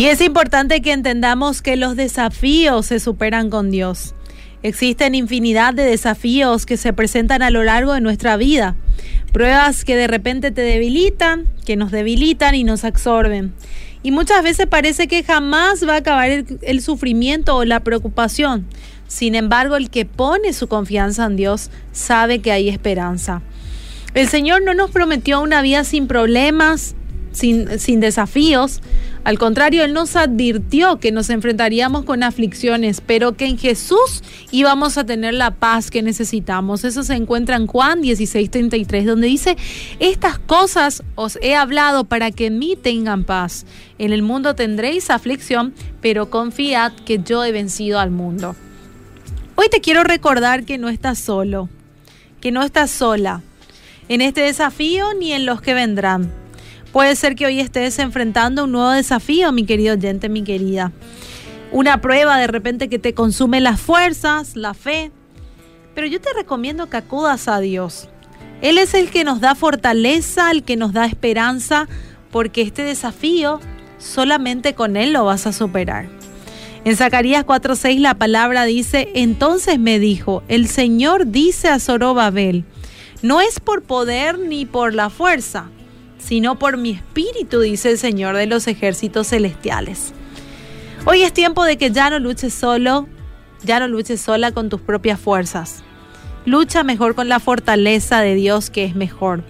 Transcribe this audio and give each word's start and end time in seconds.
Y 0.00 0.06
es 0.06 0.22
importante 0.22 0.80
que 0.80 0.92
entendamos 0.92 1.60
que 1.60 1.76
los 1.76 1.94
desafíos 1.94 2.86
se 2.86 3.00
superan 3.00 3.50
con 3.50 3.70
Dios. 3.70 4.14
Existen 4.62 5.14
infinidad 5.14 5.74
de 5.74 5.84
desafíos 5.84 6.64
que 6.64 6.78
se 6.78 6.94
presentan 6.94 7.42
a 7.42 7.50
lo 7.50 7.64
largo 7.64 7.92
de 7.92 8.00
nuestra 8.00 8.38
vida. 8.38 8.76
Pruebas 9.30 9.84
que 9.84 9.96
de 9.96 10.06
repente 10.06 10.52
te 10.52 10.62
debilitan, 10.62 11.44
que 11.66 11.76
nos 11.76 11.90
debilitan 11.90 12.54
y 12.54 12.64
nos 12.64 12.84
absorben. 12.84 13.52
Y 14.02 14.10
muchas 14.10 14.42
veces 14.42 14.66
parece 14.66 15.06
que 15.06 15.22
jamás 15.22 15.86
va 15.86 15.96
a 15.96 15.98
acabar 15.98 16.30
el, 16.30 16.80
sufrimiento 16.80 17.56
o 17.56 17.66
la 17.66 17.80
preocupación. 17.80 18.64
Sin 19.06 19.34
embargo, 19.34 19.76
el 19.76 19.90
que 19.90 20.06
pone 20.06 20.54
su 20.54 20.66
confianza 20.66 21.26
en 21.26 21.36
Dios 21.36 21.70
sabe 21.92 22.38
que 22.38 22.52
hay 22.52 22.70
esperanza. 22.70 23.42
El 24.14 24.28
Señor 24.28 24.62
no 24.62 24.72
nos 24.72 24.92
prometió 24.92 25.42
una 25.42 25.60
vida 25.60 25.84
sin 25.84 26.06
problemas, 26.06 26.94
sin, 27.32 28.00
desafíos. 28.00 28.80
Al 29.24 29.38
contrario, 29.38 29.84
Él 29.84 29.92
nos 29.92 30.16
advirtió 30.16 30.98
que 30.98 31.12
nos 31.12 31.30
enfrentaríamos 31.30 32.04
con 32.04 32.22
aflicciones, 32.22 33.00
pero 33.00 33.36
que 33.36 33.46
en 33.46 33.58
Jesús 33.58 34.22
íbamos 34.50 34.98
a 34.98 35.04
tener 35.04 35.34
la 35.34 35.52
paz 35.52 35.90
que 35.90 36.02
necesitamos. 36.02 36.84
Eso 36.84 37.02
se 37.02 37.14
encuentra 37.14 37.56
en 37.56 37.66
Juan 37.66 38.00
16:33, 38.02 39.04
donde 39.04 39.26
dice, 39.26 39.56
estas 39.98 40.38
cosas 40.38 41.02
os 41.14 41.38
he 41.42 41.54
hablado 41.54 42.04
para 42.04 42.30
que 42.30 42.46
en 42.46 42.58
mí 42.58 42.76
tengan 42.76 43.24
paz. 43.24 43.66
En 43.98 44.12
el 44.12 44.22
mundo 44.22 44.54
tendréis 44.54 45.10
aflicción, 45.10 45.74
pero 46.00 46.30
confiad 46.30 46.92
que 47.04 47.20
yo 47.22 47.44
he 47.44 47.52
vencido 47.52 47.98
al 47.98 48.10
mundo. 48.10 48.56
Hoy 49.56 49.66
te 49.70 49.80
quiero 49.80 50.04
recordar 50.04 50.64
que 50.64 50.78
no 50.78 50.88
estás 50.88 51.18
solo, 51.18 51.68
que 52.40 52.50
no 52.50 52.62
estás 52.62 52.90
sola 52.90 53.42
en 54.08 54.22
este 54.22 54.40
desafío 54.40 55.14
ni 55.14 55.32
en 55.32 55.46
los 55.46 55.60
que 55.60 55.72
vendrán 55.72 56.39
Puede 56.92 57.14
ser 57.14 57.36
que 57.36 57.46
hoy 57.46 57.60
estés 57.60 57.98
enfrentando 58.00 58.64
un 58.64 58.72
nuevo 58.72 58.90
desafío, 58.90 59.52
mi 59.52 59.64
querido 59.64 59.94
oyente, 59.94 60.28
mi 60.28 60.42
querida. 60.42 60.90
Una 61.70 62.00
prueba 62.00 62.36
de 62.36 62.48
repente 62.48 62.88
que 62.88 62.98
te 62.98 63.14
consume 63.14 63.60
las 63.60 63.80
fuerzas, 63.80 64.56
la 64.56 64.74
fe. 64.74 65.12
Pero 65.94 66.08
yo 66.08 66.20
te 66.20 66.32
recomiendo 66.32 66.90
que 66.90 66.96
acudas 66.96 67.46
a 67.46 67.60
Dios. 67.60 68.08
Él 68.60 68.76
es 68.76 68.94
el 68.94 69.10
que 69.10 69.22
nos 69.22 69.40
da 69.40 69.54
fortaleza, 69.54 70.50
el 70.50 70.64
que 70.64 70.76
nos 70.76 70.92
da 70.92 71.06
esperanza, 71.06 71.88
porque 72.32 72.62
este 72.62 72.82
desafío 72.82 73.60
solamente 73.98 74.74
con 74.74 74.96
Él 74.96 75.12
lo 75.12 75.24
vas 75.24 75.46
a 75.46 75.52
superar. 75.52 76.08
En 76.84 76.96
Zacarías 76.96 77.44
4:6 77.44 78.00
la 78.00 78.14
palabra 78.14 78.64
dice, 78.64 79.10
entonces 79.14 79.78
me 79.78 80.00
dijo, 80.00 80.42
el 80.48 80.66
Señor 80.66 81.28
dice 81.28 81.68
a 81.68 81.78
Zorobabel, 81.78 82.64
no 83.22 83.40
es 83.40 83.60
por 83.60 83.82
poder 83.82 84.38
ni 84.38 84.64
por 84.64 84.94
la 84.94 85.10
fuerza, 85.10 85.68
sino 86.20 86.58
por 86.58 86.76
mi 86.76 86.90
espíritu, 86.90 87.60
dice 87.60 87.90
el 87.90 87.98
Señor 87.98 88.36
de 88.36 88.46
los 88.46 88.66
ejércitos 88.66 89.28
celestiales. 89.28 90.12
Hoy 91.06 91.22
es 91.22 91.32
tiempo 91.32 91.64
de 91.64 91.78
que 91.78 91.90
ya 91.90 92.10
no 92.10 92.18
luches 92.18 92.52
solo, 92.52 93.08
ya 93.64 93.80
no 93.80 93.88
luches 93.88 94.20
sola 94.20 94.52
con 94.52 94.68
tus 94.68 94.80
propias 94.80 95.18
fuerzas. 95.18 95.82
Lucha 96.44 96.84
mejor 96.84 97.14
con 97.14 97.28
la 97.28 97.40
fortaleza 97.40 98.20
de 98.20 98.34
Dios 98.34 98.70
que 98.70 98.84
es 98.84 98.94
mejor. 98.94 99.42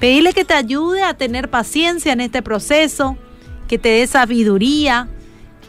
Pedile 0.00 0.32
que 0.32 0.44
te 0.44 0.54
ayude 0.54 1.02
a 1.02 1.14
tener 1.14 1.50
paciencia 1.50 2.12
en 2.12 2.20
este 2.20 2.42
proceso, 2.42 3.16
que 3.68 3.78
te 3.78 3.88
dé 3.88 4.06
sabiduría, 4.06 5.08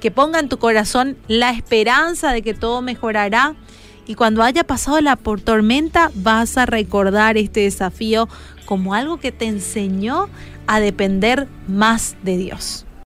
que 0.02 0.12
ponga 0.12 0.40
en 0.40 0.50
tu 0.50 0.58
corazón 0.58 1.18
la 1.28 1.52
esperanza 1.52 2.32
de 2.32 2.42
que 2.42 2.54
todo 2.54 2.82
mejorará 2.82 3.56
y 4.08 4.16
cuando 4.16 4.44
haya 4.44 4.64
pasado 4.64 5.02
la 5.02 5.16
tormenta 5.16 6.12
vas 6.14 6.58
a 6.58 6.66
recordar 6.66 7.38
este 7.38 7.62
desafío 7.62 8.28
como 8.66 8.94
algo 8.94 9.20
que 9.20 9.32
te 9.32 9.46
enseñó 9.46 10.30
a 10.68 10.80
depender 10.80 11.48
más 11.68 12.16
de 12.24 12.38
Dios. 12.38 12.86